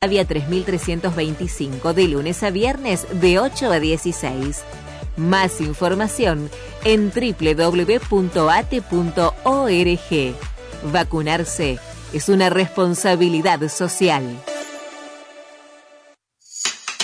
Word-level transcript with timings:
Avia 0.00 0.24
3325 0.24 1.92
de 1.92 2.06
lunes 2.06 2.44
a 2.44 2.50
viernes 2.50 3.04
de 3.20 3.40
8 3.40 3.72
a 3.72 3.80
16. 3.80 4.62
Más 5.16 5.60
información 5.60 6.48
en 6.84 7.10
www.ate.org. 7.10 8.06
Vacunarse 10.92 11.80
es 12.12 12.28
una 12.28 12.48
responsabilidad 12.48 13.68
social. 13.68 14.40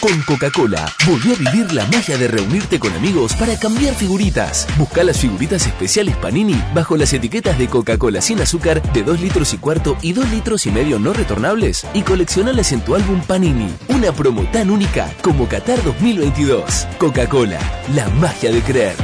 Con 0.05 0.21
Coca-Cola, 0.21 0.85
volví 1.07 1.33
a 1.33 1.51
vivir 1.51 1.73
la 1.73 1.87
magia 1.87 2.19
de 2.19 2.29
reunirte 2.29 2.79
con 2.79 2.93
amigos 2.93 3.33
para 3.37 3.59
cambiar 3.59 3.95
figuritas. 3.95 4.69
Busca 4.77 5.03
las 5.03 5.17
figuritas 5.17 5.67
especiales 5.67 6.15
Panini 6.19 6.63
bajo 6.75 6.99
las 6.99 7.15
etiquetas 7.15 7.57
de 7.57 7.69
Coca-Cola 7.69 8.21
sin 8.21 8.39
azúcar 8.39 8.83
de 8.93 9.03
2 9.03 9.23
litros 9.23 9.55
y 9.55 9.57
cuarto 9.57 9.97
y 10.03 10.13
2 10.13 10.31
litros 10.31 10.67
y 10.67 10.71
medio 10.71 10.99
no 10.99 11.15
retornables 11.15 11.87
y 11.95 12.03
coleccionalas 12.03 12.73
en 12.73 12.83
tu 12.83 12.95
álbum 12.95 13.23
Panini. 13.23 13.75
Una 13.89 14.13
promo 14.13 14.43
tan 14.53 14.69
única 14.69 15.11
como 15.23 15.49
Qatar 15.49 15.83
2022. 15.83 16.87
Coca-Cola, 16.99 17.59
la 17.95 18.07
magia 18.11 18.53
de 18.53 18.61
creer. 18.61 18.97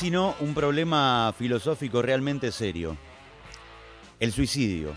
Sino 0.10 0.34
un 0.40 0.56
problema 0.56 1.32
filosófico 1.38 2.02
realmente 2.02 2.52
serio. 2.52 2.98
El 4.20 4.32
suicidio. 4.32 4.96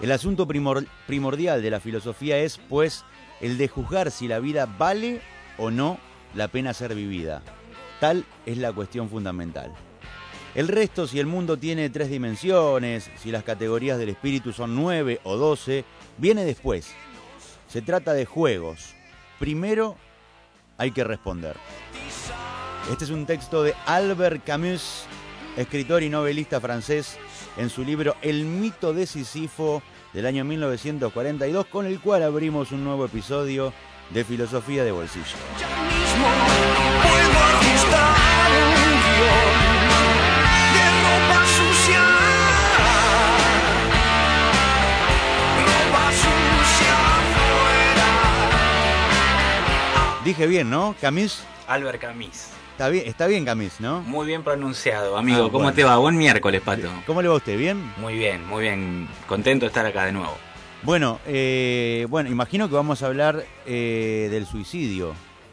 El 0.00 0.10
asunto 0.10 0.48
primordial 0.48 1.62
de 1.62 1.70
la 1.70 1.78
filosofía 1.78 2.38
es, 2.38 2.58
pues, 2.58 3.04
el 3.40 3.56
de 3.56 3.68
juzgar 3.68 4.10
si 4.10 4.26
la 4.26 4.40
vida 4.40 4.66
vale 4.66 5.20
o 5.58 5.70
no 5.70 5.96
la 6.34 6.48
pena 6.48 6.74
ser 6.74 6.96
vivida. 6.96 7.40
Tal 8.00 8.24
es 8.46 8.58
la 8.58 8.72
cuestión 8.72 9.08
fundamental. 9.08 9.72
El 10.56 10.66
resto, 10.66 11.06
si 11.06 11.20
el 11.20 11.26
mundo 11.26 11.56
tiene 11.56 11.88
tres 11.88 12.10
dimensiones, 12.10 13.08
si 13.16 13.30
las 13.30 13.44
categorías 13.44 13.96
del 13.96 14.08
espíritu 14.08 14.52
son 14.52 14.74
nueve 14.74 15.20
o 15.22 15.36
doce, 15.36 15.84
viene 16.16 16.44
después. 16.44 16.92
Se 17.68 17.80
trata 17.80 18.12
de 18.12 18.24
juegos. 18.24 18.96
Primero 19.38 19.96
hay 20.78 20.90
que 20.90 21.04
responder. 21.04 21.54
Este 22.90 23.04
es 23.04 23.10
un 23.10 23.26
texto 23.26 23.62
de 23.62 23.74
Albert 23.84 24.44
Camus, 24.44 25.04
escritor 25.58 26.02
y 26.02 26.08
novelista 26.08 26.58
francés, 26.58 27.18
en 27.58 27.68
su 27.68 27.84
libro 27.84 28.16
El 28.22 28.46
mito 28.46 28.94
de 28.94 29.06
Sísifo 29.06 29.82
del 30.14 30.24
año 30.24 30.42
1942, 30.46 31.66
con 31.66 31.84
el 31.84 32.00
cual 32.00 32.22
abrimos 32.22 32.72
un 32.72 32.84
nuevo 32.84 33.04
episodio 33.04 33.74
de 34.08 34.24
Filosofía 34.24 34.84
de 34.84 34.92
Bolsillo. 34.92 35.36
Dije 50.24 50.46
bien, 50.46 50.70
¿no? 50.70 50.96
Camus. 50.98 51.42
Albert 51.66 52.00
Camus. 52.00 52.58
Está 52.78 52.90
bien, 52.90 53.08
está 53.08 53.26
bien 53.26 53.44
Camis, 53.44 53.80
¿no? 53.80 54.02
Muy 54.02 54.24
bien 54.24 54.44
pronunciado, 54.44 55.16
amigo. 55.18 55.46
Ah, 55.46 55.50
¿Cómo 55.50 55.72
te 55.72 55.82
va? 55.82 55.96
Buen 55.96 56.16
miércoles, 56.16 56.62
Pato. 56.64 56.88
¿Cómo 57.08 57.20
le 57.20 57.26
va 57.26 57.34
a 57.34 57.38
usted? 57.38 57.58
¿Bien? 57.58 57.92
Muy 57.96 58.14
bien, 58.14 58.46
muy 58.46 58.62
bien. 58.62 59.08
Contento 59.26 59.64
de 59.64 59.66
estar 59.66 59.84
acá 59.84 60.04
de 60.04 60.12
nuevo. 60.12 60.38
Bueno, 60.84 61.18
eh, 61.26 62.06
bueno, 62.08 62.30
imagino 62.30 62.68
que 62.68 62.76
vamos 62.76 63.02
a 63.02 63.06
hablar 63.06 63.44
eh, 63.66 64.28
del 64.30 64.46
suicidio, 64.46 65.12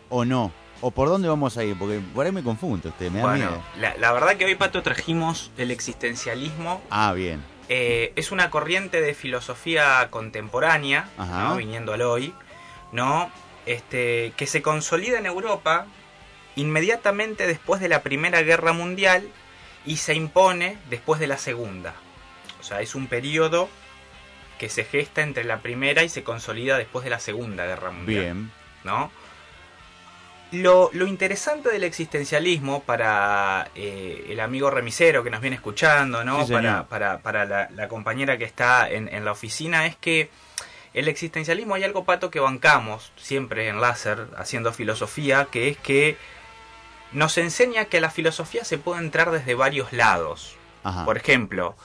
¿o 0.10 0.24
no? 0.24 0.52
¿O 0.82 0.92
por 0.92 1.10
dónde 1.10 1.28
vamos 1.28 1.58
a 1.58 1.64
ir? 1.64 1.76
Porque 1.80 2.00
por 2.14 2.28
ahí 2.28 2.32
me 2.32 2.44
confundo 2.44 2.90
usted, 2.90 3.10
me 3.10 3.22
da 3.22 3.26
bueno, 3.26 3.64
La, 3.80 4.12
verdad 4.12 4.38
que 4.38 4.46
hoy, 4.46 4.54
Pato, 4.54 4.84
trajimos 4.84 5.50
el 5.58 5.72
existencialismo. 5.72 6.84
Ah, 6.92 7.12
bien. 7.14 7.44
Eh, 7.70 8.14
es 8.16 8.32
una 8.32 8.52
corriente 8.52 9.02
de 9.02 9.16
filosofía 9.16 10.10
contemporánea, 10.12 11.10
viniendo 11.58 11.92
al 11.92 12.04
hoy, 12.04 12.36
¿no? 12.92 13.32
Este, 13.66 14.32
que 14.38 14.46
se 14.46 14.62
consolida 14.62 15.18
en 15.18 15.26
Europa 15.26 15.88
inmediatamente 16.56 17.48
después 17.48 17.82
de 17.82 17.90
la 17.90 18.02
Primera 18.02 18.42
Guerra 18.42 18.74
Mundial 18.74 19.28
y 19.86 19.98
se 19.98 20.14
impone 20.14 20.78
después 20.90 21.20
de 21.20 21.28
la 21.28 21.38
Segunda. 21.38 21.94
O 22.60 22.64
sea, 22.64 22.82
es 22.82 22.96
un 22.96 23.08
periodo 23.08 23.70
que 24.58 24.70
se 24.70 24.86
gesta 24.86 25.22
entre 25.22 25.44
la 25.44 25.60
Primera 25.60 26.04
y 26.04 26.10
se 26.10 26.24
consolida 26.24 26.78
después 26.78 27.04
de 27.04 27.12
la 27.12 27.20
Segunda 27.20 27.66
Guerra 27.66 27.92
Mundial. 27.92 28.24
Bien. 28.24 28.52
¿No? 28.84 29.12
Lo, 30.52 30.90
interesante 30.94 31.70
del 31.70 31.84
existencialismo 31.84 32.84
para 32.84 33.70
eh, 33.76 34.28
el 34.30 34.40
amigo 34.40 34.70
remisero 34.70 35.24
que 35.24 35.30
nos 35.30 35.42
viene 35.42 35.58
escuchando, 35.58 36.24
¿no? 36.24 36.48
para, 36.48 37.18
para, 37.20 37.46
la, 37.70 37.88
compañera 37.90 38.38
que 38.38 38.46
está 38.46 38.90
en, 38.90 39.14
en 39.14 39.26
la 39.26 39.32
oficina, 39.32 39.86
es 39.86 39.98
que 39.98 40.30
el 40.94 41.10
existencialismo 41.10 41.76
hay 41.76 41.84
algo 41.84 42.06
pato 42.06 42.32
que 42.32 42.40
bancamos 42.40 43.12
siempre 43.18 43.68
en 43.68 43.82
láser 43.82 44.28
haciendo 44.38 44.72
filosofía, 44.72 45.48
que 45.52 45.68
es 45.68 45.78
que 45.78 46.16
nos 47.16 47.38
enseña 47.38 47.86
que 47.86 48.02
la 48.02 48.12
filosofía 48.12 48.66
se 48.66 48.78
puede 48.78 49.02
entrar 49.02 49.32
desde 49.32 49.56
varios 49.56 49.94
lados. 49.94 50.56
Por 51.06 51.18
ejemplo, 51.18 51.76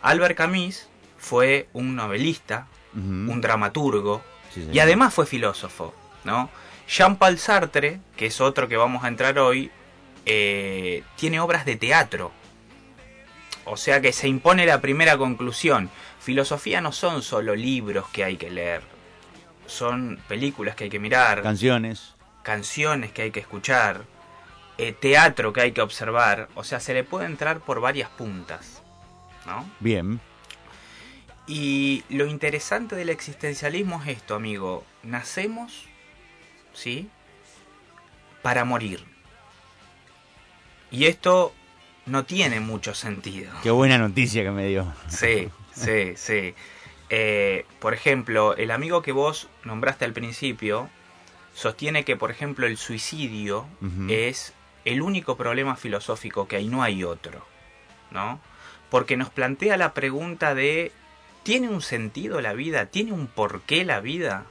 Albert 0.00 0.38
Camus 0.38 0.88
fue 1.18 1.68
un 1.74 1.94
novelista, 1.94 2.68
un 2.94 3.40
dramaturgo 3.42 4.22
y 4.72 4.78
además 4.78 5.12
fue 5.12 5.26
filósofo, 5.26 5.92
¿no? 6.24 6.48
Jean-Paul 6.88 7.36
Sartre, 7.36 8.00
que 8.16 8.26
es 8.26 8.40
otro 8.40 8.68
que 8.68 8.76
vamos 8.76 9.04
a 9.04 9.08
entrar 9.08 9.38
hoy, 9.38 9.70
eh, 10.24 11.02
tiene 11.16 11.40
obras 11.40 11.66
de 11.66 11.76
teatro. 11.76 12.30
O 13.64 13.76
sea 13.76 14.00
que 14.00 14.12
se 14.12 14.28
impone 14.28 14.64
la 14.64 14.80
primera 14.80 15.18
conclusión. 15.18 15.90
Filosofía 16.20 16.80
no 16.80 16.92
son 16.92 17.22
solo 17.22 17.56
libros 17.56 18.08
que 18.10 18.22
hay 18.24 18.36
que 18.36 18.50
leer, 18.50 18.82
son 19.66 20.20
películas 20.28 20.76
que 20.76 20.84
hay 20.84 20.90
que 20.90 21.00
mirar. 21.00 21.42
Canciones. 21.42 22.14
Canciones 22.44 23.10
que 23.10 23.22
hay 23.22 23.30
que 23.32 23.40
escuchar 23.40 24.04
eh, 24.78 24.92
teatro 24.92 25.52
que 25.52 25.60
hay 25.60 25.72
que 25.72 25.82
observar. 25.82 26.48
O 26.54 26.64
sea, 26.64 26.80
se 26.80 26.94
le 26.94 27.04
puede 27.04 27.26
entrar 27.26 27.60
por 27.60 27.80
varias 27.80 28.10
puntas. 28.10 28.82
¿No? 29.46 29.68
Bien. 29.80 30.20
Y 31.46 32.02
lo 32.08 32.26
interesante 32.26 32.96
del 32.96 33.08
existencialismo 33.08 34.02
es 34.02 34.08
esto, 34.16 34.34
amigo. 34.34 34.84
Nacemos, 35.02 35.84
¿sí? 36.72 37.08
Para 38.42 38.64
morir. 38.64 39.04
Y 40.90 41.06
esto 41.06 41.52
no 42.06 42.24
tiene 42.24 42.60
mucho 42.60 42.94
sentido. 42.94 43.52
Qué 43.62 43.70
buena 43.70 43.98
noticia 43.98 44.42
que 44.42 44.50
me 44.50 44.66
dio. 44.66 44.92
Sí, 45.08 45.48
sí, 45.72 46.14
sí. 46.16 46.54
Eh, 47.10 47.64
por 47.78 47.94
ejemplo, 47.94 48.56
el 48.56 48.70
amigo 48.70 49.02
que 49.02 49.12
vos 49.12 49.48
nombraste 49.64 50.04
al 50.04 50.12
principio 50.12 50.88
sostiene 51.54 52.04
que, 52.04 52.16
por 52.16 52.30
ejemplo, 52.30 52.66
el 52.66 52.76
suicidio 52.76 53.66
es 54.08 54.52
el 54.86 55.02
único 55.02 55.36
problema 55.36 55.76
filosófico 55.76 56.48
que 56.48 56.56
hay, 56.56 56.68
no 56.68 56.82
hay 56.82 57.04
otro, 57.04 57.44
¿no? 58.10 58.40
Porque 58.88 59.16
nos 59.16 59.28
plantea 59.30 59.76
la 59.76 59.92
pregunta 59.92 60.54
de, 60.54 60.92
¿tiene 61.42 61.68
un 61.68 61.82
sentido 61.82 62.40
la 62.40 62.54
vida? 62.54 62.86
¿Tiene 62.86 63.12
un 63.12 63.26
porqué 63.26 63.84
la 63.84 64.00
vida? 64.00 64.46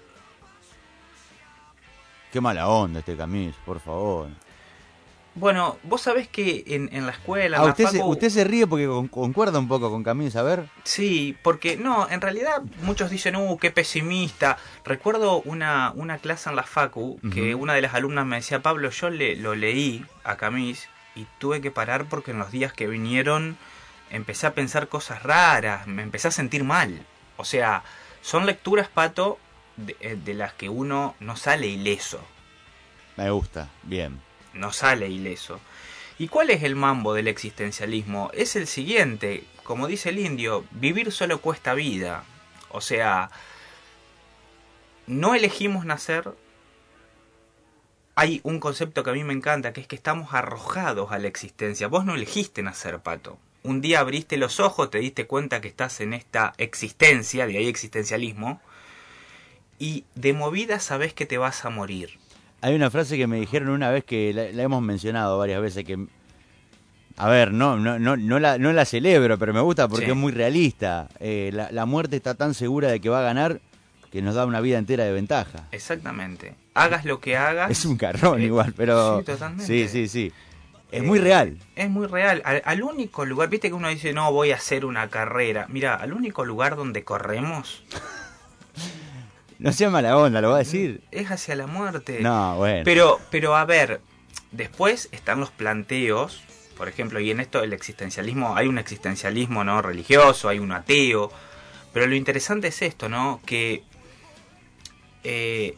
Qué 2.34 2.42
mala 2.42 2.68
onda 2.68 3.00
este 3.00 3.16
Camis, 3.16 3.56
por 3.66 3.80
favor. 3.80 4.28
Bueno, 5.36 5.78
vos 5.84 6.02
sabés 6.02 6.30
que 6.30 6.64
en, 6.66 7.06
la 7.06 7.12
escuela... 7.12 7.58
Ah, 7.58 7.66
usted, 7.66 7.88
se, 7.88 8.02
usted 8.02 8.30
se 8.30 8.46
ríe 8.46 8.66
porque 8.68 8.88
concuerda 9.12 9.60
un 9.60 9.68
poco 9.68 9.92
con 9.92 10.02
Camis, 10.02 10.38
a 10.38 10.44
ver. 10.44 10.70
Sí, 10.86 11.36
porque 11.44 11.76
no, 11.76 12.10
en 12.10 12.22
realidad 12.22 12.62
muchos 12.84 13.10
dicen, 13.10 13.36
uh, 13.36 13.58
qué 13.58 13.70
pesimista. 13.70 14.58
Recuerdo 14.86 15.42
una, 15.42 15.92
una 15.94 16.20
clase 16.20 16.50
en 16.50 16.56
la 16.56 16.64
Facu 16.64 17.20
que 17.34 17.54
una 17.54 17.74
de 17.74 17.82
las 17.82 17.94
alumnas 17.94 18.26
me 18.26 18.38
decía, 18.38 18.62
Pablo, 18.62 18.90
yo 18.92 19.10
le, 19.10 19.36
lo 19.36 19.56
leí 19.56 20.06
a 20.24 20.38
Camis 20.38 20.88
y 21.16 21.28
tuve 21.38 21.60
que 21.60 21.70
parar 21.70 22.06
porque 22.06 22.32
en 22.32 22.40
los 22.40 22.52
días 22.52 22.72
que 22.72 22.88
vinieron 22.88 23.58
empecé 24.12 24.48
a 24.48 24.54
pensar 24.54 24.88
cosas 24.88 25.22
raras, 25.22 25.86
me 25.86 26.02
empecé 26.02 26.30
a 26.30 26.32
sentir 26.32 26.64
mal. 26.64 27.06
O 27.36 27.44
sea, 27.44 27.84
son 28.22 28.46
lecturas, 28.46 28.88
Pato, 28.88 29.38
de, 29.76 29.98
eh, 30.00 30.16
de 30.16 30.34
las 30.34 30.54
que 30.54 30.70
uno 30.70 31.14
no 31.20 31.36
sale 31.36 31.68
ileso. 31.68 32.22
Me 33.18 33.30
gusta, 33.32 33.68
bien 33.84 34.22
no 34.56 34.74
sale 34.74 35.08
ileso. 35.10 35.60
¿Y 36.18 36.30
cuál 36.30 36.50
es 36.50 36.64
el 36.64 36.76
mambo 36.76 37.14
del 37.14 37.28
existencialismo? 37.28 38.32
Es 38.34 38.56
el 38.56 38.68
siguiente, 38.68 39.44
como 39.64 39.88
dice 39.88 40.10
el 40.10 40.20
indio, 40.20 40.66
vivir 40.72 41.12
solo 41.12 41.42
cuesta 41.42 41.74
vida. 41.74 42.24
O 42.70 42.82
sea, 42.82 43.30
no 45.08 45.36
elegimos 45.36 45.86
nacer. 45.86 46.34
Hay 48.16 48.40
un 48.44 48.62
concepto 48.62 49.04
que 49.04 49.10
a 49.10 49.14
mí 49.14 49.26
me 49.26 49.34
encanta, 49.34 49.74
que 49.74 49.82
es 49.82 49.88
que 49.88 49.98
estamos 49.98 50.34
arrojados 50.34 51.12
a 51.12 51.20
la 51.20 51.28
existencia. 51.28 51.88
Vos 51.88 52.06
no 52.06 52.16
elegiste 52.16 52.64
nacer, 52.64 53.00
pato. 53.00 53.38
Un 53.64 53.82
día 53.82 54.00
abriste 54.00 54.38
los 54.38 54.60
ojos, 54.60 54.90
te 54.92 55.00
diste 55.00 55.28
cuenta 55.28 55.60
que 55.60 55.68
estás 55.68 56.00
en 56.00 56.14
esta 56.14 56.54
existencia, 56.58 57.46
de 57.48 57.58
ahí 57.58 57.68
existencialismo, 57.68 58.62
y 59.80 60.06
de 60.16 60.34
movida 60.34 60.80
sabes 60.80 61.14
que 61.14 61.26
te 61.26 61.38
vas 61.38 61.66
a 61.66 61.70
morir. 61.70 62.20
Hay 62.66 62.74
una 62.74 62.90
frase 62.90 63.16
que 63.16 63.28
me 63.28 63.40
dijeron 63.40 63.70
una 63.70 63.92
vez 63.92 64.04
que 64.04 64.34
la, 64.34 64.64
hemos 64.64 64.82
mencionado 64.82 65.38
varias 65.38 65.62
veces 65.62 65.84
que 65.84 66.08
a 67.16 67.30
ver, 67.30 67.54
no, 67.54 67.78
no, 67.78 68.00
no, 68.00 68.18
no, 68.18 68.40
la, 68.40 68.58
no 68.58 68.74
la 68.74 68.86
celebro, 68.86 69.38
pero 69.38 69.54
me 69.54 69.62
gusta 69.62 69.88
porque 69.88 70.10
es 70.10 70.16
muy 70.16 70.32
realista. 70.32 71.08
Eh, 71.20 71.52
la, 71.54 71.86
muerte 71.86 72.16
está 72.16 72.34
tan 72.34 72.56
segura 72.56 72.90
de 72.90 73.00
que 73.00 73.08
va 73.08 73.20
a 73.20 73.22
ganar 73.22 73.62
que 74.12 74.24
nos 74.24 74.34
da 74.34 74.48
una 74.48 74.62
vida 74.62 74.80
entera 74.80 75.04
de 75.04 75.12
ventaja. 75.12 75.68
Exactamente. 75.72 76.56
Hagas 76.74 77.06
lo 77.06 77.20
que 77.20 77.38
hagas. 77.38 77.70
Es 77.70 77.86
un 77.86 77.98
carrón 77.98 78.42
eh, 78.42 78.46
igual, 78.46 78.74
pero... 78.76 79.20
Sí, 79.20 79.26
totalmente. 79.26 79.66
Sí, 79.68 79.88
sí, 79.88 80.08
sí. 80.08 80.34
Es 80.92 81.04
muy 81.04 81.20
real. 81.20 81.60
Es 81.76 81.88
muy 81.92 82.08
real. 82.08 82.42
Al, 82.46 82.64
al, 82.66 82.82
único 82.82 83.26
lugar, 83.26 83.48
viste 83.48 83.68
que 83.68 83.76
uno 83.76 83.90
dice, 83.90 84.12
no, 84.12 84.32
voy 84.32 84.50
a 84.50 84.56
hacer 84.56 84.86
una 84.86 85.08
carrera. 85.10 85.68
Mira, 85.70 85.94
al 85.94 86.14
único 86.14 86.44
lugar 86.44 86.76
donde 86.76 87.04
corremos 87.04 87.84
No 89.60 89.72
sea 89.72 89.90
mala 89.90 90.18
onda, 90.18 90.42
lo 90.42 90.50
va 90.50 90.56
a 90.56 90.60
decir. 90.60 91.02
Es 91.12 91.32
hacia 91.32 91.56
la 91.56 91.68
muerte. 91.68 92.20
No, 92.22 92.58
bueno. 92.58 92.82
Pero, 92.84 93.20
pero 93.32 93.56
a 93.56 93.66
ver, 93.66 94.02
después 94.52 95.10
están 95.12 95.40
los 95.40 95.52
planteos, 95.52 96.44
por 96.78 96.90
ejemplo, 96.90 97.20
y 97.20 97.32
en 97.32 97.40
esto 97.40 97.64
el 97.64 97.74
existencialismo, 97.74 98.56
hay 98.56 98.68
un 98.68 98.78
existencialismo 98.78 99.64
no 99.64 99.82
religioso, 99.82 100.50
hay 100.50 100.60
un 100.60 100.72
ateo, 100.72 101.32
pero 101.94 102.08
lo 102.08 102.16
interesante 102.16 102.68
es 102.68 102.82
esto, 102.82 103.08
¿no? 103.08 103.40
Que 103.46 103.84
eh, 105.24 105.78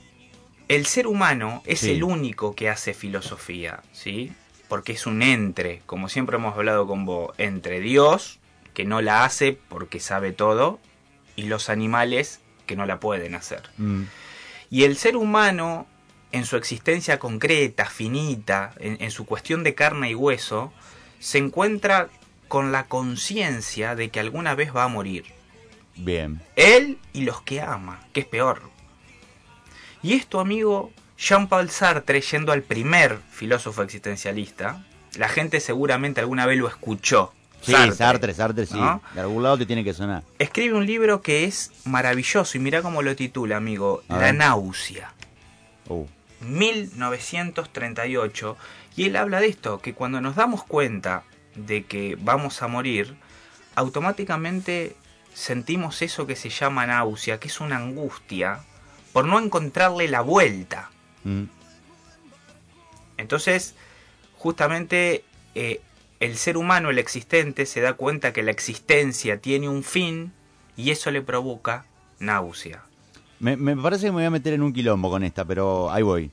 el 0.68 0.86
ser 0.86 1.08
humano 1.08 1.62
es 1.66 1.84
el 1.84 2.04
único 2.04 2.56
que 2.56 2.70
hace 2.70 2.94
filosofía, 2.94 3.84
¿sí? 3.94 4.34
Porque 4.68 4.94
es 4.94 5.06
un 5.06 5.22
entre, 5.22 5.82
como 5.86 6.10
siempre 6.10 6.38
hemos 6.38 6.56
hablado 6.56 6.88
con 6.88 7.06
vos, 7.06 7.34
entre 7.38 7.80
Dios, 7.80 8.40
que 8.74 8.84
no 8.84 9.02
la 9.02 9.24
hace 9.24 9.58
porque 9.70 10.00
sabe 10.00 10.32
todo, 10.32 10.80
y 11.36 11.44
los 11.44 11.70
animales 11.70 12.42
que 12.68 12.76
no 12.76 12.86
la 12.86 13.00
pueden 13.00 13.34
hacer. 13.34 13.64
Mm. 13.78 14.04
Y 14.70 14.84
el 14.84 14.96
ser 14.96 15.16
humano, 15.16 15.88
en 16.32 16.46
su 16.46 16.58
existencia 16.58 17.18
concreta, 17.18 17.86
finita, 17.86 18.74
en, 18.80 19.10
su 19.10 19.26
cuestión 19.26 19.64
de 19.64 19.74
carne 19.74 20.12
y 20.12 20.16
hueso, 20.16 20.72
se 21.20 21.40
encuentra 21.40 22.10
con 22.48 22.72
la 22.72 22.86
conciencia 22.86 23.96
de 23.96 24.10
que 24.10 24.20
alguna 24.20 24.54
vez 24.54 24.76
va 24.76 24.84
a 24.84 24.90
morir. 24.90 25.26
Bien. 25.96 26.42
Él 26.56 27.00
y 27.14 27.22
los 27.22 27.42
que 27.42 27.62
ama, 27.62 28.06
que 28.14 28.20
es 28.20 28.26
peor. 28.28 28.62
Y 30.04 30.14
esto, 30.14 30.40
amigo, 30.40 30.92
Jean-Paul 31.18 31.70
Sartre, 31.70 32.22
yendo 32.22 32.52
al 32.52 32.62
primer 32.62 33.20
filósofo 33.32 33.82
existencialista, 33.82 34.86
la 35.18 35.30
gente 35.30 35.60
seguramente 35.60 36.22
alguna 36.22 36.46
vez 36.46 36.60
lo 36.60 36.68
escuchó. 36.68 37.34
Sí, 37.62 37.74
Sartre, 37.94 38.34
Sartre, 38.34 38.66
sí. 38.66 38.80
De 39.14 39.22
algún 39.22 39.44
lado 39.44 39.58
te 39.58 39.66
tiene 39.66 39.84
que 39.84 39.94
sonar. 39.94 40.24
Escribe 40.40 40.76
un 40.76 40.86
libro 40.86 41.22
que 41.22 41.46
es 41.46 41.72
maravilloso 41.86 42.58
y 42.58 42.62
mira 42.62 42.82
cómo 42.82 43.02
lo 43.02 43.16
titula, 43.16 43.58
amigo. 43.58 44.04
La 44.08 44.34
náusea. 44.34 45.14
1938. 46.42 48.52
Uh. 48.52 48.56
Y 48.96 49.06
él 49.06 49.16
habla 49.16 49.40
de 49.40 49.48
esto, 49.48 49.80
que 49.80 49.94
cuando 49.94 50.22
nos 50.22 50.36
damos 50.36 50.64
cuenta 50.64 51.24
de 51.56 51.86
que 51.86 52.18
vamos 52.20 52.62
a 52.62 52.68
morir, 52.68 53.16
automáticamente 53.76 54.96
sentimos 55.34 56.02
eso 56.02 56.26
que 56.26 56.36
se 56.36 56.50
llama 56.50 56.88
náusea, 56.88 57.40
que 57.40 57.48
es 57.48 57.60
una 57.60 57.78
angustia, 57.78 58.62
por 59.14 59.26
no 59.26 59.40
encontrarle 59.40 60.08
la 60.08 60.22
vuelta. 60.22 60.90
Mm. 61.24 61.44
Entonces, 63.18 63.76
justamente 64.38 65.24
eh, 65.54 65.82
el 66.20 66.36
ser 66.36 66.58
humano, 66.58 66.90
el 66.90 67.00
existente, 67.00 67.66
se 67.66 67.82
da 67.82 67.94
cuenta 67.94 68.34
que 68.34 68.44
la 68.44 68.52
existencia 68.52 69.40
tiene 69.40 69.70
un 69.70 69.84
fin 69.84 70.32
y 70.76 70.92
eso 70.92 71.12
le 71.12 71.22
provoca 71.22 71.86
náusea. 72.20 72.84
Me, 73.40 73.56
parece 73.78 74.08
que 74.08 74.12
me 74.12 74.18
voy 74.18 74.26
a 74.26 74.32
meter 74.32 74.54
en 74.54 74.64
un 74.64 74.74
quilombo 74.74 75.12
con 75.12 75.24
esta, 75.24 75.46
pero 75.46 75.92
ahí 75.92 76.02
voy. 76.02 76.32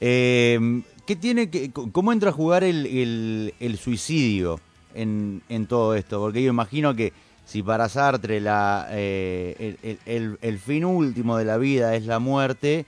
Eh, 0.00 0.82
¿qué 1.08 1.16
tiene 1.16 1.48
que, 1.48 1.70
¿Cómo 1.70 2.12
entra 2.12 2.28
a 2.28 2.32
jugar 2.34 2.62
el, 2.62 3.78
suicidio 3.82 4.60
en, 4.94 5.66
todo 5.66 5.94
esto? 5.94 6.20
Porque 6.20 6.42
yo 6.42 6.50
imagino 6.50 6.94
que 6.94 7.14
si 7.46 7.62
para 7.62 7.88
Sartre 7.88 8.40
la, 8.40 8.86
eh, 8.90 9.96
el, 10.04 10.58
fin 10.58 10.84
último 10.84 11.38
de 11.38 11.46
la 11.46 11.56
vida 11.56 11.96
es 11.96 12.04
la 12.04 12.18
muerte 12.18 12.84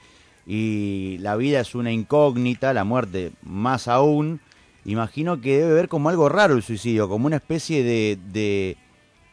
y 0.47 1.17
la 1.21 1.35
vida 1.37 1.61
es 1.61 1.75
una 1.75 1.93
incógnita, 1.93 2.75
la 2.75 2.85
muerte 2.85 3.33
más 3.43 3.89
aún, 3.89 4.39
imagino 4.85 5.41
que 5.41 5.59
debe 5.59 5.75
ver 5.75 5.89
como 5.89 6.09
algo 6.09 6.29
raro 6.29 6.55
el 6.55 6.63
suicidio, 6.63 7.09
como 7.09 7.27
una 7.27 7.37
especie 7.37 7.83
de, 7.83 8.77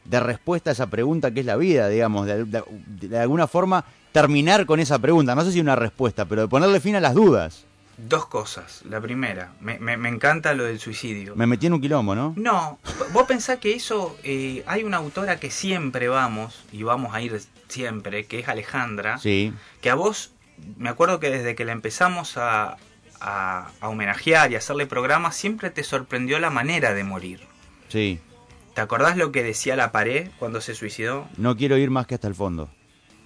de, 0.05 0.19
respuesta 0.19 0.71
a 0.71 0.73
esa 0.73 0.87
pregunta 0.87 1.31
que 1.31 1.41
es 1.41 1.45
la 1.45 1.55
vida, 1.55 1.89
digamos, 1.89 2.27
de, 2.27 3.19
alguna 3.19 3.47
forma 3.47 3.85
terminar 4.11 4.65
con 4.65 4.79
esa 4.79 4.99
pregunta, 4.99 5.35
no 5.35 5.43
sé 5.43 5.51
si 5.51 5.59
una 5.59 5.75
respuesta, 5.75 6.25
pero 6.25 6.43
de 6.43 6.47
ponerle 6.47 6.79
fin 6.79 6.95
a 6.95 6.99
las 6.99 7.13
dudas. 7.13 7.65
Dos 7.97 8.27
cosas. 8.27 8.83
La 8.87 9.01
primera, 9.01 9.53
me, 9.59 9.79
me, 9.79 10.07
encanta 10.07 10.53
lo 10.53 10.65
del 10.65 10.79
suicidio. 10.79 11.35
Me 11.35 11.47
metí 11.47 11.65
en 11.65 11.73
un 11.73 11.81
quilombo, 11.81 12.13
¿no? 12.13 12.33
No, 12.37 12.77
vos 13.11 13.23
pensás 13.23 13.57
que 13.57 13.73
eso, 13.73 14.15
eh, 14.23 14.63
hay 14.67 14.83
una 14.83 14.97
autora 14.97 15.39
que 15.39 15.49
siempre 15.49 16.07
vamos, 16.07 16.63
y 16.71 16.83
vamos 16.83 17.15
a 17.15 17.21
ir 17.21 17.41
siempre, 17.67 18.25
que 18.27 18.39
es 18.39 18.47
Alejandra, 18.47 19.17
sí. 19.17 19.51
que 19.81 19.89
a 19.89 19.95
vos, 19.95 20.31
me 20.77 20.89
acuerdo 20.89 21.19
que 21.19 21.31
desde 21.31 21.55
que 21.55 21.65
la 21.65 21.71
empezamos 21.71 22.37
a, 22.37 22.77
a, 23.21 23.71
homenajear 23.81 24.51
y 24.51 24.55
hacerle 24.55 24.85
programas, 24.85 25.35
siempre 25.35 25.69
te 25.69 25.83
sorprendió 25.83 26.39
la 26.39 26.49
manera 26.49 26.93
de 26.93 27.03
morir. 27.03 27.41
Sí. 27.89 28.19
¿Te 28.73 28.81
acordás 28.81 29.17
lo 29.17 29.31
que 29.31 29.43
decía 29.43 29.75
la 29.75 29.91
pared 29.91 30.29
cuando 30.39 30.61
se 30.61 30.75
suicidó? 30.75 31.27
No 31.37 31.55
quiero 31.57 31.77
ir 31.77 31.89
más 31.89 32.07
que 32.07 32.15
hasta 32.15 32.27
el 32.27 32.35
fondo. 32.35 32.69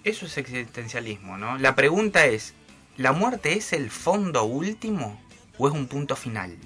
Eso 0.04 0.26
es 0.26 0.38
existencialismo, 0.38 1.38
¿no? 1.38 1.58
La 1.58 1.76
pregunta 1.76 2.26
es, 2.26 2.54
¿la 2.98 3.12
muerte 3.12 3.54
es 3.54 3.74
el 3.74 3.92
fondo 3.92 4.44
último 4.46 5.22
o 5.58 5.68
es 5.68 5.74
un 5.74 5.88
punto 5.88 6.16
final? 6.16 6.58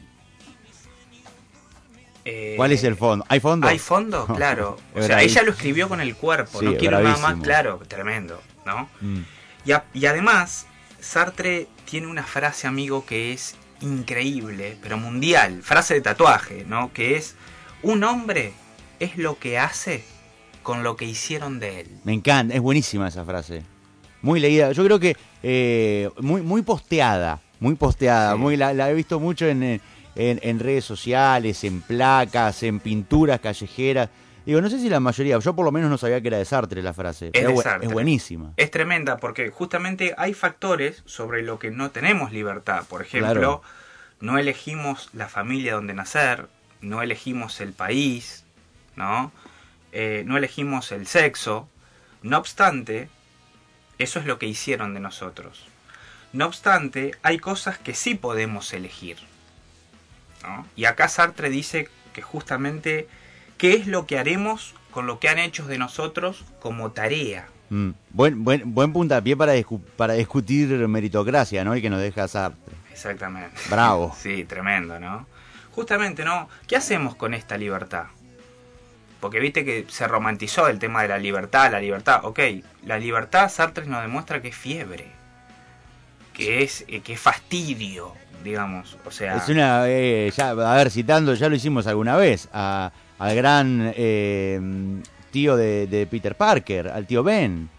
¿Cuál 2.55 2.71
es 2.71 2.83
el 2.83 2.95
fondo? 2.95 3.23
¿Hay 3.29 3.39
fondo? 3.39 3.67
Hay 3.67 3.77
fondo, 3.77 4.25
claro. 4.35 4.77
o 4.95 5.01
sea, 5.01 5.21
ella 5.21 5.43
lo 5.43 5.51
escribió 5.51 5.87
con 5.87 6.01
el 6.01 6.15
cuerpo, 6.15 6.61
no 6.61 6.75
quiero 6.75 6.99
nada 7.01 7.17
más, 7.17 7.35
claro, 7.43 7.79
tremendo, 7.87 8.41
¿no? 8.65 8.89
Mm. 9.01 9.21
y 9.93 10.05
además, 10.05 10.65
Sartre 11.05 11.67
tiene 11.85 12.07
una 12.07 12.23
frase, 12.23 12.65
amigo, 12.65 13.05
que 13.05 13.31
es 13.31 13.55
increíble, 13.79 14.75
pero 14.81 14.97
mundial, 14.97 15.61
frase 15.61 15.93
de 15.93 16.01
tatuaje, 16.01 16.65
¿no? 16.67 16.91
Que 16.93 17.15
es, 17.15 17.35
un 17.83 18.03
hombre 18.03 18.53
es 18.99 19.15
lo 19.15 19.37
que 19.37 19.59
hace 19.59 20.03
con 20.63 20.81
lo 20.83 20.97
que 20.97 21.05
hicieron 21.05 21.59
de 21.59 21.81
él. 21.81 21.87
Me 22.03 22.13
encanta, 22.13 22.55
es 22.55 22.59
buenísima 22.59 23.07
esa 23.07 23.23
frase. 23.23 23.61
Muy 24.23 24.39
leída, 24.39 24.71
yo 24.71 24.83
creo 24.83 24.99
que 24.99 25.15
eh, 25.43 26.09
muy, 26.19 26.41
muy 26.41 26.63
posteada, 26.63 27.39
muy 27.59 27.75
posteada, 27.75 28.35
muy, 28.35 28.57
la, 28.57 28.89
he 28.89 28.93
visto 28.95 29.19
mucho 29.19 29.45
en, 29.45 29.79
en 30.15 30.59
redes 30.59 30.85
sociales, 30.85 31.63
en 31.63 31.81
placas, 31.81 32.63
en 32.63 32.79
pinturas 32.79 33.39
callejeras. 33.39 34.09
Digo, 34.45 34.61
no 34.61 34.69
sé 34.69 34.79
si 34.79 34.89
la 34.89 34.99
mayoría, 34.99 35.39
yo 35.39 35.55
por 35.55 35.65
lo 35.65 35.71
menos 35.71 35.89
no 35.89 35.97
sabía 35.97 36.21
que 36.21 36.27
era 36.27 36.37
de 36.37 36.45
Sartre 36.45 36.83
la 36.83 36.93
frase. 36.93 37.31
Es, 37.33 37.45
es 37.81 37.91
buenísima. 37.91 38.53
Es 38.57 38.69
tremenda 38.69 39.17
porque 39.17 39.49
justamente 39.49 40.13
hay 40.17 40.33
factores 40.33 41.01
sobre 41.05 41.41
lo 41.41 41.57
que 41.57 41.71
no 41.71 41.89
tenemos 41.91 42.31
libertad. 42.31 42.83
Por 42.87 43.01
ejemplo, 43.01 43.61
no 44.19 44.37
elegimos 44.37 45.09
la 45.13 45.27
familia 45.27 45.73
donde 45.73 45.93
nacer, 45.93 46.47
no 46.81 47.01
elegimos 47.01 47.59
el 47.59 47.73
país, 47.73 48.45
¿no? 48.95 49.31
Eh, 49.91 50.23
no 50.27 50.37
elegimos 50.37 50.91
el 50.91 51.07
sexo. 51.07 51.67
No 52.21 52.37
obstante, 52.37 53.09
eso 53.97 54.19
es 54.19 54.25
lo 54.25 54.37
que 54.37 54.45
hicieron 54.45 54.93
de 54.93 54.99
nosotros. 54.99 55.67
No 56.33 56.45
obstante, 56.45 57.15
hay 57.23 57.39
cosas 57.39 57.77
que 57.77 57.93
sí 57.93 58.13
podemos 58.13 58.73
elegir. 58.73 59.17
Y 60.75 60.85
acá 60.85 61.07
Sartre 61.07 61.49
dice 61.49 61.89
que 62.13 62.21
justamente 62.21 63.07
qué 63.57 63.73
es 63.73 63.87
lo 63.87 64.05
que 64.05 64.17
haremos 64.17 64.75
con 64.91 65.07
lo 65.07 65.19
que 65.19 65.29
han 65.29 65.39
hecho 65.39 65.65
de 65.65 65.77
nosotros 65.77 66.45
como 66.59 66.91
tarea. 66.91 67.47
Mm. 67.69 67.89
Buen, 68.11 68.43
buen, 68.43 68.73
buen 68.73 68.93
puntapié 68.93 69.35
para, 69.35 69.53
para 69.97 70.13
discutir 70.13 70.69
meritocracia, 70.87 71.63
¿no? 71.63 71.75
Y 71.75 71.81
que 71.81 71.89
nos 71.89 71.99
deja 71.99 72.27
Sartre. 72.27 72.73
Exactamente. 72.91 73.59
Bravo. 73.69 74.15
sí, 74.19 74.45
tremendo, 74.45 74.99
¿no? 74.99 75.27
Justamente, 75.71 76.23
¿no? 76.23 76.47
¿Qué 76.67 76.77
hacemos 76.77 77.15
con 77.15 77.33
esta 77.33 77.57
libertad? 77.57 78.05
Porque 79.19 79.39
viste 79.39 79.65
que 79.65 79.85
se 79.89 80.07
romantizó 80.07 80.67
el 80.67 80.79
tema 80.79 81.01
de 81.01 81.09
la 81.09 81.17
libertad, 81.17 81.71
la 81.71 81.79
libertad. 81.79 82.21
Ok, 82.23 82.39
la 82.85 82.97
libertad 82.97 83.49
Sartre 83.49 83.85
nos 83.85 84.01
demuestra 84.01 84.41
que 84.41 84.49
es 84.49 84.55
fiebre, 84.55 85.07
que 86.33 86.63
es, 86.63 86.85
eh, 86.87 87.01
que 87.01 87.13
es 87.13 87.19
fastidio, 87.19 88.13
digamos. 88.43 88.97
O 89.03 89.11
sea. 89.11 89.37
Es 89.37 89.49
una. 89.49 89.89
Eh, 89.89 90.31
ya, 90.35 90.51
a 90.51 90.75
ver, 90.75 90.91
citando, 90.91 91.33
ya 91.33 91.49
lo 91.49 91.55
hicimos 91.55 91.87
alguna 91.87 92.15
vez, 92.15 92.47
a, 92.53 92.91
al 93.19 93.35
gran 93.35 93.93
eh, 93.95 94.59
tío 95.31 95.55
de, 95.55 96.07
Peter 96.09 96.35
Parker, 96.35 96.89
al 96.89 97.05
tío 97.05 97.23
Ben. 97.23 97.69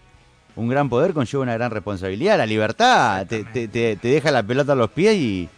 Un 0.55 0.69
gran 0.69 0.89
poder 0.89 1.13
conlleva 1.13 1.43
una 1.43 1.53
gran 1.53 1.71
responsabilidad. 1.71 2.37
La 2.37 2.45
libertad 2.45 3.27
te, 3.27 3.43
te, 3.43 3.95
deja 4.01 4.31
la 4.31 4.43
pelota 4.43 4.73
a 4.73 4.75
los 4.75 4.89
pies 4.89 5.15
y. 5.15 5.49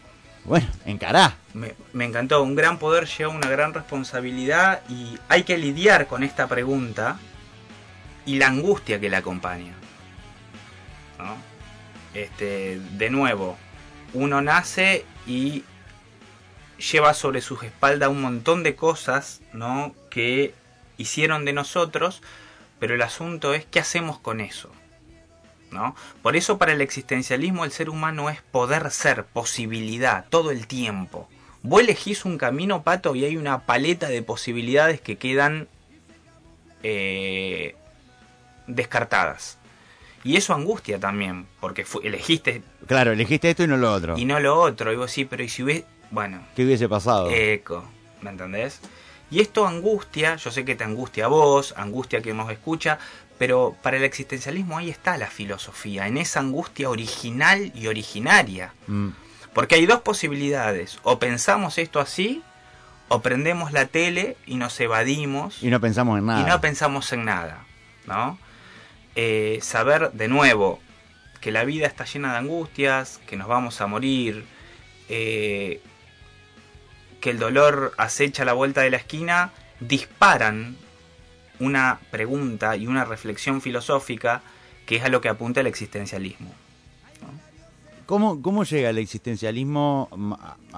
Bueno, 0.44 0.68
encará. 0.86 1.38
Me, 1.54 1.74
me, 1.94 2.06
encantó. 2.06 2.44
Un 2.44 2.56
gran 2.56 2.80
poder 2.80 3.06
lleva 3.06 3.32
una 3.32 3.50
gran 3.50 3.74
responsabilidad 3.74 4.82
y 4.90 5.18
hay 5.30 5.44
que 5.44 5.58
lidiar 5.58 6.08
con 6.08 6.24
esta 6.24 6.48
pregunta 6.48 7.18
y 8.26 8.38
la 8.38 8.48
angustia 8.48 9.00
que 9.00 9.10
la 9.10 9.20
acompaña. 9.20 9.74
¿no? 11.18 11.36
Este, 12.14 12.80
de 12.98 13.10
nuevo, 13.10 13.58
uno 14.14 14.42
nace 14.42 15.06
y 15.28 15.64
lleva 16.80 17.14
sobre 17.14 17.42
sus 17.42 17.64
espaldas 17.64 18.10
un 18.10 18.22
montón 18.22 18.64
de 18.64 18.76
cosas, 18.76 19.42
¿no? 19.54 19.94
Que 20.10 20.54
hicieron 20.98 21.46
de 21.46 21.54
nosotros, 21.54 22.22
pero 22.80 22.96
el 22.96 23.02
asunto 23.02 23.54
es 23.54 23.66
qué 23.66 23.80
hacemos 23.80 24.20
con 24.20 24.42
eso. 24.42 24.72
¿No? 25.72 25.96
Por 26.24 26.36
eso 26.36 26.58
para 26.58 26.74
el 26.74 26.82
existencialismo 26.82 27.64
el 27.64 27.72
ser 27.72 27.92
humano 27.92 28.32
es 28.32 28.42
poder 28.42 28.90
ser, 28.90 29.26
posibilidad, 29.26 30.26
todo 30.30 30.50
el 30.50 30.66
tiempo. 30.66 31.30
Vos 31.62 31.82
elegís 31.82 32.26
un 32.26 32.40
camino, 32.40 32.82
Pato, 32.82 33.14
y 33.14 33.24
hay 33.24 33.38
una 33.38 33.68
paleta 33.68 34.10
de 34.10 34.24
posibilidades 34.24 35.00
que 35.00 35.18
quedan 35.18 35.68
eh, 36.82 37.76
descartadas. 38.66 39.60
Y 40.24 40.38
eso 40.38 40.56
angustia 40.56 41.00
también, 41.00 41.46
porque 41.60 41.86
elegiste... 42.04 42.64
Claro, 42.88 43.12
elegiste 43.12 43.52
esto 43.52 43.64
y 43.64 43.68
no 43.68 43.78
lo 43.78 43.94
otro. 43.94 44.18
Y 44.18 44.26
no 44.26 44.40
lo 44.40 44.60
otro. 44.60 44.92
Y 44.92 44.96
vos 44.96 45.12
sí, 45.12 45.26
pero 45.26 45.44
¿y 45.44 45.50
si 45.50 45.64
hubiese... 45.64 45.86
Bueno. 46.12 46.42
¿Qué 46.56 46.66
hubiese 46.66 46.90
pasado? 46.90 47.30
Eco, 47.30 47.84
¿me 48.22 48.32
entendés? 48.32 48.82
Y 49.32 49.42
esto 49.42 49.68
angustia, 49.68 50.38
yo 50.38 50.52
sé 50.52 50.66
que 50.66 50.76
te 50.76 50.84
angustia 50.84 51.26
a 51.26 51.28
vos, 51.28 51.74
angustia 51.78 52.22
que 52.22 52.34
nos 52.34 52.52
escucha, 52.52 52.98
pero 53.38 53.76
para 53.82 53.98
el 53.98 54.04
existencialismo 54.04 54.78
ahí 54.78 54.90
está 54.90 55.18
la 55.18 55.28
filosofía, 55.28 56.08
en 56.08 56.18
esa 56.18 56.40
angustia 56.40 56.90
original 56.90 57.72
y 57.76 57.88
originaria. 57.88 58.74
Mm. 58.88 59.10
Porque 59.54 59.76
hay 59.76 59.86
dos 59.86 60.02
posibilidades, 60.02 61.00
o 61.04 61.20
pensamos 61.20 61.78
esto 61.78 62.00
así, 62.00 62.44
o 63.08 63.22
prendemos 63.22 63.72
la 63.72 63.86
tele 63.86 64.38
y 64.46 64.56
nos 64.56 64.80
evadimos. 64.80 65.62
Y 65.62 65.70
no 65.70 65.80
pensamos 65.80 66.20
en 66.20 66.26
nada. 66.26 66.42
Y 66.42 66.46
no 66.46 66.62
pensamos 66.62 67.12
en 67.14 67.26
nada, 67.26 67.66
¿no? 68.06 68.38
Eh, 69.16 69.60
saber 69.62 70.12
de 70.12 70.28
nuevo 70.28 70.80
que 71.42 71.52
la 71.52 71.64
vida 71.66 71.88
está 71.88 72.06
llena 72.06 72.34
de 72.34 72.40
angustias, 72.40 73.20
que 73.28 73.38
nos 73.38 73.48
vamos 73.48 73.82
a 73.82 73.88
morir, 73.88 74.46
eh, 75.08 75.82
que 77.20 77.32
el 77.32 77.40
dolor 77.40 77.94
acecha 77.98 78.46
la 78.46 78.54
vuelta 78.54 78.82
de 78.82 78.90
la 78.90 78.98
esquina, 78.98 79.52
disparan 79.80 80.78
una 81.60 82.00
pregunta 82.12 82.76
y 82.78 82.88
una 82.88 83.06
reflexión 83.06 83.62
filosófica 83.62 84.42
que 84.86 84.98
es 84.98 85.04
a 85.04 85.10
lo 85.10 85.22
que 85.22 85.30
apunta 85.30 85.60
el 85.62 85.68
existencialismo. 85.68 86.52
¿Cómo, 88.06 88.42
¿Cómo, 88.42 88.64
llega 88.64 88.90
el 88.90 88.98
existencialismo 88.98 90.10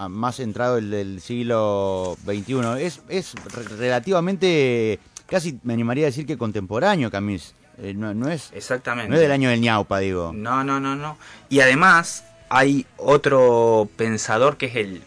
más 0.09 0.35
centrado 0.35 0.77
el 0.77 0.91
del 0.91 1.21
siglo 1.21 2.17
XXI? 2.25 2.83
Es, 2.83 3.01
es 3.07 3.35
relativamente, 3.77 4.99
casi 5.27 5.57
me 5.63 5.71
animaría 5.71 6.07
a 6.07 6.09
decir 6.09 6.25
que 6.25 6.37
contemporáneo, 6.37 7.09
Camis. 7.09 7.53
Eh, 7.77 7.93
no, 7.93 8.29
es, 8.29 8.51
Exactamente. 8.53 9.09
no 9.09 9.15
es 9.15 9.21
del 9.21 9.31
año 9.31 9.49
del 9.49 9.61
ñaupa, 9.61 9.99
digo. 9.99 10.33
No, 10.33 10.65
no, 10.65 10.81
no, 10.81 10.97
no. 10.97 11.17
Y 11.47 11.61
además 11.61 12.25
hay 12.49 12.85
otro 12.97 13.87
pensador 13.95 14.57
que 14.57 14.65
es 14.65 14.75
el, 14.75 15.01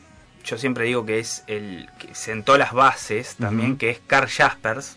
yo 0.44 0.58
siempre 0.58 0.84
digo 0.84 1.06
que 1.06 1.18
es 1.18 1.42
el 1.46 1.88
que 1.98 2.14
sentó 2.14 2.58
las 2.58 2.72
bases 2.72 3.36
también, 3.36 3.76
que 3.76 3.90
es 3.90 4.00
Karl 4.06 4.28
Jaspers, 4.28 4.96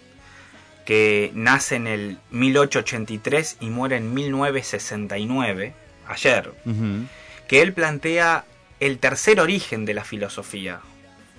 que 0.86 1.32
nace 1.34 1.76
en 1.76 1.88
el 1.88 2.20
1883 2.32 3.58
y 3.62 3.70
muere 3.70 3.98
en 3.98 4.14
1969, 4.14 5.74
ayer, 6.08 6.54
que 7.48 7.62
él 7.62 7.74
plantea 7.74 8.46
el 8.80 9.00
tercer 9.00 9.40
origen 9.40 9.86
de 9.86 9.94
la 9.94 10.04
filosofía. 10.04 10.82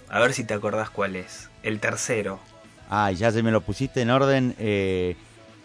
A 0.09 0.21
ver 0.21 0.33
si 0.33 0.45
te 0.45 0.55
acordás 0.55 0.91
cuál 0.91 1.17
es. 1.17 1.51
El 1.63 1.81
tercero. 1.81 2.41
Ah, 2.89 3.13
ya 3.13 3.31
se 3.31 3.43
me 3.43 3.51
lo 3.51 3.61
pusiste 3.61 4.01
en 4.01 4.11
orden. 4.11 4.55
Eh, 4.59 5.17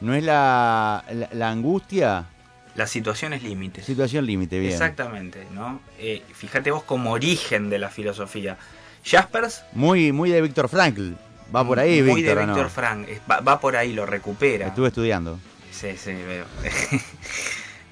¿No 0.02 0.14
es 0.14 0.24
la, 0.24 1.06
la, 1.32 1.50
angustia? 1.50 2.26
La 2.76 2.88
situación 2.88 3.34
es 3.34 3.44
límite. 3.44 3.84
Situación 3.84 4.26
límite, 4.26 4.60
bien. 4.60 4.72
Exactamente, 4.72 5.46
¿no? 5.52 5.80
Eh, 6.00 6.24
fíjate 6.34 6.72
vos 6.72 6.84
como 6.84 7.12
origen 7.12 7.70
de 7.70 7.80
la 7.80 7.90
filosofía. 7.90 8.58
Jaspers... 9.06 9.64
Muy, 9.74 10.12
muy 10.12 10.32
de 10.32 10.42
Víctor 10.42 10.70
Frankl. 10.70 11.14
Va 11.56 11.66
por 11.66 11.80
ahí, 11.80 12.02
Muy 12.02 12.24
de 12.24 12.34
Víctor 12.34 12.70
Frankl. 12.70 13.12
Va, 13.30 13.60
por 13.60 13.76
ahí, 13.76 13.94
lo 13.94 14.06
recupera. 14.06 14.68
Estuve 14.68 14.88
estudiando. 14.88 15.40
Sí, 15.72 15.98
sí, 15.98 16.14
veo. 16.14 16.46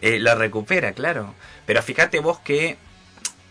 Eh, 0.04 0.18
lo 0.18 0.34
recupera, 0.34 0.94
claro. 0.94 1.36
Pero 1.68 1.84
fíjate 1.84 2.20
vos 2.22 2.40
que 2.40 2.76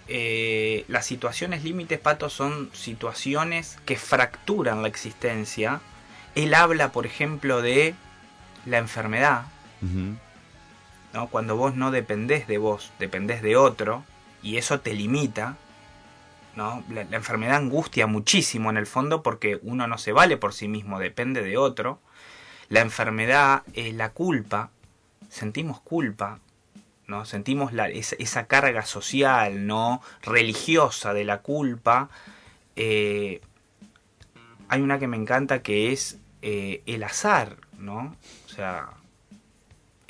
eh, 0.08 0.84
las 0.88 1.06
situaciones 1.06 1.62
límites, 1.62 2.00
Pato, 2.00 2.28
son 2.28 2.70
situaciones 2.72 3.78
que 3.84 3.96
fracturan 3.96 4.82
la 4.82 4.88
existencia. 4.88 5.80
Él 6.34 6.54
habla, 6.54 6.90
por 6.90 7.06
ejemplo, 7.06 7.62
de 7.62 7.94
la 8.66 8.78
enfermedad, 8.78 9.44
¿no? 11.12 11.28
cuando 11.28 11.56
vos 11.56 11.74
no 11.74 11.90
dependés 11.90 12.46
de 12.46 12.58
vos, 12.58 12.92
dependés 12.98 13.42
de 13.42 13.56
otro, 13.56 14.04
y 14.42 14.56
eso 14.56 14.80
te 14.80 14.94
limita, 14.94 15.56
¿no? 16.56 16.82
La, 16.88 17.02
enfermedad 17.02 17.56
angustia 17.56 18.06
muchísimo 18.06 18.70
en 18.70 18.76
el 18.76 18.86
fondo 18.86 19.22
porque 19.22 19.60
uno 19.62 19.86
no 19.86 19.98
se 19.98 20.12
vale 20.12 20.36
por 20.36 20.54
sí 20.54 20.68
mismo, 20.68 20.98
depende 20.98 21.42
de 21.42 21.56
otro. 21.56 22.00
La 22.68 22.80
enfermedad, 22.80 23.62
es 23.74 23.94
la 23.94 24.10
culpa, 24.10 24.70
sentimos 25.28 25.80
culpa, 25.80 26.38
¿no? 27.06 27.24
Sentimos 27.24 27.72
la, 27.72 27.88
esa, 27.88 28.46
carga 28.46 28.86
social, 28.86 29.66
¿no? 29.66 30.00
Religiosa 30.22 31.12
de 31.12 31.24
la 31.24 31.38
culpa. 31.42 32.08
Eh, 32.76 33.40
hay 34.68 34.80
una 34.80 34.98
que 34.98 35.08
me 35.08 35.16
encanta 35.16 35.62
que 35.62 35.92
es 35.92 36.18
eh, 36.42 36.82
el 36.86 37.02
azar, 37.02 37.56
¿no? 37.76 38.16
O 38.46 38.48
sea, 38.48 38.90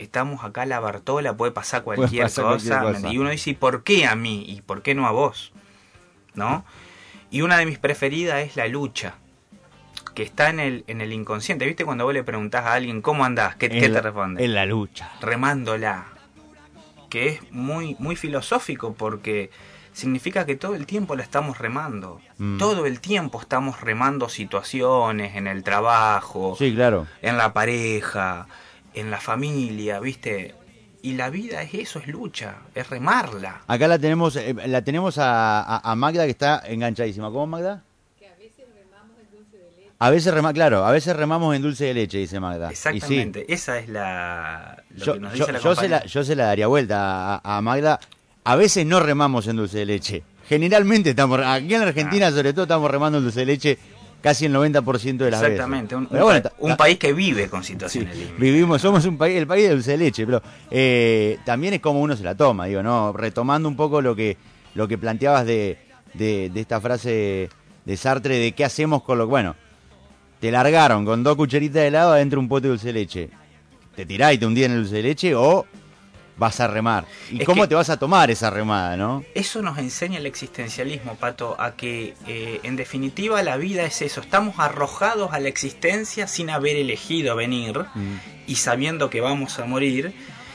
estamos 0.03 0.45
acá 0.45 0.67
la 0.67 0.81
Bartola, 0.81 1.37
puede 1.37 1.53
pasar 1.53 1.83
cualquier, 1.83 2.25
cosa, 2.25 2.93
Y 3.11 3.19
uno 3.19 3.31
dice, 3.31 3.51
¿y 3.51 3.55
por 3.55 3.83
qué 3.83 4.07
a 4.07 4.15
mí? 4.15 4.45
¿Y 4.47 4.63
por 4.63 4.83
qué 4.83 4.95
no 4.95 5.07
a 5.07 5.11
vos? 5.11 5.53
¿No? 6.35 6.65
Y 7.31 7.43
una 7.43 7.59
de 7.59 7.67
mis 7.67 7.79
preferidas 7.79 8.41
es 8.41 8.57
la 8.57 8.67
lucha, 8.67 9.15
que 10.15 10.23
está 10.23 10.51
en 10.51 10.61
el, 10.61 10.85
en 10.87 11.01
el 11.01 11.13
inconsciente. 11.13 11.67
¿Viste 11.67 11.85
cuando 11.85 12.05
vos 12.05 12.15
le 12.15 12.25
preguntás 12.25 12.67
a 12.67 12.75
alguien 12.75 13.03
cómo 13.03 13.25
andás? 13.25 13.57
¿Qué, 13.57 13.69
te 13.69 14.01
responde? 14.01 14.45
En 14.45 14.55
la 14.55 14.67
lucha. 14.67 15.13
Remándola. 15.21 16.07
Que 17.09 17.29
es 17.29 17.53
muy, 17.53 17.97
muy 17.99 18.17
filosófico 18.17 18.95
porque 18.95 19.51
significa 19.93 20.47
que 20.47 20.57
todo 20.57 20.75
el 20.75 20.87
tiempo 20.87 21.17
la 21.17 21.23
estamos 21.23 21.59
remando. 21.59 22.21
Mm. 22.39 22.59
Todo 22.59 22.87
el 22.87 23.01
tiempo 23.01 23.41
estamos 23.41 23.81
remando 23.81 24.29
situaciones 24.29 25.37
en 25.37 25.47
el 25.47 25.63
trabajo, 25.63 26.57
sí, 26.59 26.75
claro. 26.75 27.07
en 27.23 27.37
la 27.37 27.53
pareja, 27.53 28.47
en 28.95 29.11
la 29.11 29.21
familia, 29.21 30.01
¿viste? 30.01 30.55
Y 31.03 31.15
la 31.15 31.31
vida 31.31 31.63
es 31.63 31.75
eso, 31.75 31.99
es 31.99 32.09
lucha, 32.09 32.57
es 32.75 32.89
remarla. 32.91 33.63
Acá 33.67 33.89
la 33.89 33.99
tenemos, 33.99 34.37
eh, 34.37 34.55
la 34.67 34.83
tenemos 34.83 35.17
a, 35.19 35.95
Magda 35.97 36.25
que 36.25 36.31
está 36.31 36.63
enganchadísima. 36.67 37.29
¿Cómo 37.29 37.47
Magda? 37.47 37.83
Que 38.19 38.27
a 38.27 38.35
veces 38.35 38.67
remamos 38.75 39.17
en 39.19 39.31
dulce 39.31 39.57
de 39.57 39.71
leche. 39.71 39.91
A 39.99 40.11
veces 40.11 40.35
remamos, 40.35 40.55
claro, 40.55 40.85
a 40.85 40.93
veces 40.93 41.17
remamos 41.17 41.57
en 41.57 41.63
dulce 41.63 41.87
de 41.87 41.95
leche, 41.95 42.19
dice 42.19 42.39
Magda. 42.39 42.71
Exactamente, 42.71 43.47
esa 43.49 43.79
es 43.79 43.89
la 43.89 44.83
lo 44.91 45.05
yo, 45.05 45.15
que 45.15 45.21
nos 45.21 45.33
dice 45.33 45.53
la 45.53 45.59
yo 45.59 45.75
se 45.75 45.89
la, 45.89 46.05
yo 46.05 46.25
se 46.25 46.37
la 46.37 46.45
daría 46.47 46.67
vuelta 46.67 47.37
a, 47.37 47.57
a 47.57 47.63
Magda 47.63 47.99
a 48.45 48.57
veces 48.57 48.87
no 48.87 49.01
remamos 49.01 49.47
en 49.47 49.57
dulce 49.57 49.79
de 49.79 49.87
leche. 49.87 50.23
generalmente 50.49 51.11
estamos, 51.11 51.41
aquí 51.41 51.75
en 51.75 51.81
la 51.81 51.89
Argentina 51.89 52.29
ah. 52.29 52.33
sobre 52.33 52.53
todo 52.53 52.65
estamos 52.65 52.91
remando 52.91 53.19
el 53.19 53.25
dulce 53.25 53.41
de 53.41 53.47
leche 53.47 53.79
casi 54.21 54.47
el 54.47 54.55
90% 54.55 55.17
de 55.17 55.31
las 55.31 55.43
Exactamente, 55.43 55.97
veces. 55.97 56.11
Exactamente, 56.13 56.51
un, 56.59 56.77
país 56.77 56.99
que 56.99 57.13
vive 57.13 57.49
con 57.49 57.65
situaciones 57.65 58.17
Vivimos, 58.39 58.81
somos 58.81 59.05
un 59.05 59.17
país, 59.17 59.39
el 59.39 59.47
país 59.47 59.65
de 59.65 59.75
dulce 59.75 59.93
de 59.93 59.97
leche, 59.99 60.27
pero 60.27 60.43
eh, 60.71 61.39
también 61.45 61.75
es 61.75 61.81
como 61.81 62.01
uno 62.01 62.17
se 62.17 62.25
la 62.25 62.35
toma, 62.35 62.67
digo, 62.67 62.83
¿no? 62.83 63.13
Retomando 63.13 63.69
un 63.69 63.77
poco 63.77 64.01
lo 64.01 64.15
que, 64.15 64.37
lo 64.75 64.87
que 64.89 64.99
planteabas 64.99 65.47
de, 65.47 65.79
de, 66.15 66.51
esta 66.55 66.81
frase 66.81 67.49
de 67.85 67.97
Sartre 67.97 68.39
de 68.39 68.53
qué 68.53 68.65
hacemos 68.65 69.03
con 69.03 69.19
lo 69.19 69.27
que, 69.27 69.31
bueno, 69.31 69.57
te 70.41 70.51
largaron 70.51 71.05
con 71.05 71.23
dos 71.23 71.37
cucharitas 71.37 71.75
de 71.75 71.89
helado 71.89 72.13
adentro 72.13 72.39
de 72.39 72.45
un 72.45 72.49
pote 72.49 72.63
de 72.63 72.69
dulce 72.71 72.87
de 72.89 72.93
leche. 72.93 73.31
¿Te 73.95 74.07
tirás 74.07 74.35
y 74.35 74.39
te 74.39 74.47
hundís 74.47 74.65
en 74.67 74.73
el 74.73 74.79
dulce 74.83 74.97
de 74.97 75.03
leche 75.03 75.35
o 75.35 75.67
vas 76.41 76.59
a 76.59 76.67
remar. 76.67 77.05
¿Y 77.31 77.45
cómo 77.45 77.69
te 77.69 77.75
vas 77.75 77.91
a 77.91 77.99
tomar 77.99 78.31
esa 78.31 78.49
remada, 78.49 78.97
no? 78.97 79.23
Eso 79.35 79.61
nos 79.61 79.77
enseña 79.77 80.19
el 80.19 80.27
existencialismo, 80.27 81.17
Pato, 81.17 81.55
a 81.61 81.77
que 81.77 82.15
eh, 82.27 82.61
en 82.63 82.77
definitiva 82.77 83.43
la 83.43 83.59
vida 83.59 83.85
es 83.85 84.01
eso. 84.01 84.23
Estamos 84.23 84.59
arrojados 84.59 85.35
a 85.35 85.39
la 85.39 85.49
existencia 85.49 86.27
sin 86.27 86.49
haber 86.49 86.77
elegido 86.77 87.37
venir 87.37 87.81
mm. 87.95 88.17
y 88.47 88.55
sabiendo 88.57 89.11
que 89.11 89.21
vamos 89.21 89.59
a 89.59 89.67
morir. 89.67 90.15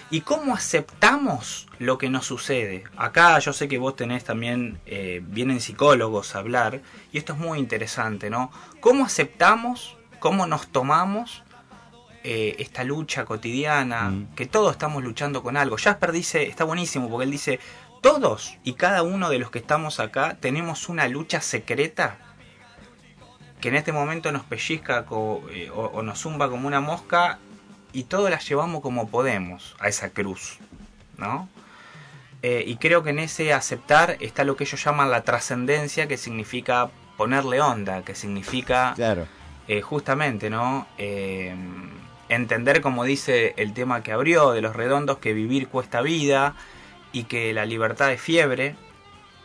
¿Y 0.09 0.21
cómo 0.21 0.55
aceptamos 0.55 1.67
lo 1.77 1.99
que 1.99 2.09
nos 2.09 2.25
sucede? 2.25 2.83
Acá 2.97 3.37
yo 3.37 3.53
sé 3.53 3.67
que 3.67 3.77
vos 3.77 3.95
tenés 3.95 4.23
también, 4.23 4.79
eh, 4.87 5.21
vienen 5.23 5.61
psicólogos 5.61 6.35
a 6.35 6.39
hablar, 6.39 6.81
y 7.11 7.19
esto 7.19 7.33
es 7.33 7.39
muy 7.39 7.59
interesante, 7.59 8.31
¿no? 8.31 8.51
¿Cómo 8.79 9.05
aceptamos, 9.05 9.97
cómo 10.19 10.47
nos 10.47 10.67
tomamos 10.67 11.43
eh, 12.27 12.55
esta 12.57 12.83
lucha 12.83 13.23
cotidiana, 13.23 14.09
mm. 14.09 14.33
que 14.33 14.47
todos 14.47 14.71
estamos 14.71 15.03
luchando 15.03 15.43
con 15.43 15.57
algo. 15.57 15.77
Jasper 15.77 16.11
dice, 16.11 16.47
está 16.47 16.63
buenísimo, 16.63 17.07
porque 17.07 17.25
él 17.25 17.29
dice, 17.29 17.59
todos 18.01 18.57
y 18.63 18.73
cada 18.73 19.03
uno 19.03 19.29
de 19.29 19.37
los 19.37 19.51
que 19.51 19.59
estamos 19.59 19.99
acá 19.99 20.35
tenemos 20.39 20.89
una 20.89 21.07
lucha 21.07 21.39
secreta 21.39 22.17
que 23.61 23.69
en 23.69 23.75
este 23.75 23.91
momento 23.91 24.31
nos 24.31 24.41
pellizca 24.43 25.05
eh, 25.51 25.69
o, 25.71 26.01
nos 26.01 26.19
zumba 26.19 26.49
como 26.49 26.67
una 26.67 26.81
mosca 26.81 27.37
y 27.93 28.05
todos 28.05 28.31
la 28.31 28.39
llevamos 28.39 28.81
como 28.81 29.07
podemos 29.07 29.75
a 29.77 29.87
esa 29.87 30.09
cruz, 30.09 30.57
¿no? 31.19 31.47
Eh, 32.41 32.63
y 32.65 32.77
creo 32.77 33.03
que 33.03 33.11
en 33.11 33.19
ese 33.19 33.53
aceptar 33.53 34.17
está 34.19 34.45
lo 34.45 34.55
que 34.55 34.63
ellos 34.63 34.83
llaman 34.83 35.11
la 35.11 35.21
trascendencia, 35.21 36.07
que 36.07 36.17
significa 36.17 36.89
ponerle 37.17 37.61
onda, 37.61 38.01
que 38.01 38.15
significa 38.15 38.93
claro. 38.95 39.27
justamente, 39.83 40.49
¿no? 40.49 40.87
Entender, 42.29 42.81
como 42.81 43.03
dice 43.03 43.53
el 43.57 43.73
tema 43.73 44.03
que 44.03 44.11
abrió 44.11 44.51
de 44.51 44.61
los 44.61 44.75
redondos, 44.75 45.19
que 45.19 45.33
vivir 45.33 45.67
cuesta 45.67 46.01
vida 46.01 46.55
y 47.11 47.23
que 47.23 47.53
la 47.53 47.65
libertad 47.65 48.11
es 48.11 48.21
fiebre 48.21 48.75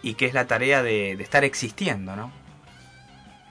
y 0.02 0.14
que 0.14 0.26
es 0.26 0.34
la 0.34 0.46
tarea 0.46 0.82
de, 0.82 1.12
estar 1.12 1.44
existiendo, 1.44 2.16
¿no? 2.16 2.32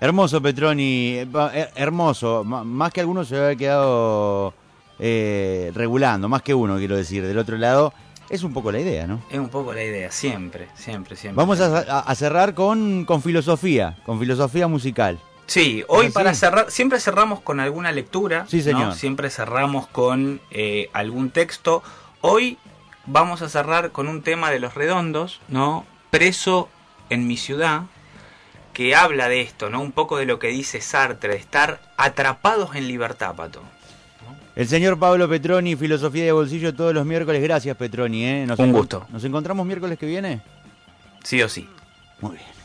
Hermoso, 0.01 0.41
Petroni, 0.41 1.15
eh, 1.15 1.27
eh, 1.53 1.67
hermoso. 1.75 2.43
más 2.43 2.91
que 2.91 3.01
algunos 3.01 3.27
se 3.27 3.37
había 3.37 3.55
quedado 3.55 4.53
eh, 4.97 5.71
regulando, 5.75 6.29
más 6.29 6.41
que 6.41 6.53
uno, 6.53 6.77
quiero 6.77 6.95
decir. 6.95 7.25
Del 7.25 7.37
otro 7.37 7.57
lado, 7.57 7.93
es 8.29 8.43
un 8.43 8.53
poco 8.53 8.71
la 8.71 8.79
idea, 8.79 9.07
¿no? 9.07 9.21
Es 9.29 9.37
un 9.37 9.49
poco 9.49 9.73
la 9.73 9.83
idea, 9.83 10.09
siempre, 10.09 10.69
siempre, 10.75 11.15
siempre. 11.17 11.35
Vamos 11.35 11.59
a, 11.59 12.15
cerrar 12.15 12.53
con, 12.53 13.03
con 13.05 13.21
filosofía, 13.21 13.97
con 14.05 14.19
filosofía 14.19 14.67
musical. 14.67 15.19
Sí, 15.49 15.83
hoy 15.87 16.09
para 16.09 16.35
cerrar, 16.35 16.69
siempre 16.69 16.99
cerramos 16.99 17.41
con 17.41 17.59
alguna 17.59 17.91
lectura, 17.91 18.45
sí, 18.47 18.61
señor. 18.61 18.93
siempre 18.93 19.31
cerramos 19.31 19.87
con 19.87 20.41
eh, 20.51 20.91
algún 20.93 21.31
texto. 21.31 21.81
Hoy 22.21 22.59
vamos 23.07 23.41
a 23.41 23.49
cerrar 23.49 23.91
con 23.91 24.07
un 24.07 24.21
tema 24.21 24.51
de 24.51 24.59
los 24.59 24.75
redondos, 24.75 25.41
¿no? 25.47 25.87
Preso 26.11 26.69
en 27.09 27.25
mi 27.25 27.35
ciudad, 27.35 27.83
que 28.73 28.93
habla 28.93 29.27
de 29.27 29.41
esto, 29.41 29.71
¿no? 29.71 29.81
Un 29.81 29.91
poco 29.91 30.17
de 30.17 30.27
lo 30.27 30.37
que 30.37 30.49
dice 30.49 30.81
Sartre, 30.81 31.33
de 31.33 31.39
estar 31.39 31.81
atrapados 31.97 32.75
en 32.75 32.87
libertad, 32.87 33.33
Pato. 33.33 33.63
El 34.55 34.67
señor 34.67 34.99
Pablo 34.99 35.27
Petroni, 35.27 35.75
Filosofía 35.75 36.25
de 36.25 36.31
Bolsillo, 36.31 36.75
todos 36.75 36.93
los 36.93 37.07
miércoles. 37.07 37.41
Gracias, 37.41 37.75
Petroni. 37.75 38.23
¿eh? 38.23 38.47
un 38.55 38.71
gusto. 38.71 39.07
¿Nos 39.09 39.23
encontramos 39.23 39.65
miércoles 39.65 39.97
que 39.97 40.05
viene? 40.05 40.41
Sí 41.23 41.41
o 41.41 41.49
sí. 41.49 41.67
Muy 42.21 42.35
bien. 42.35 42.58